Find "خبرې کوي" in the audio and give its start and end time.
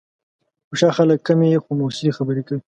2.17-2.59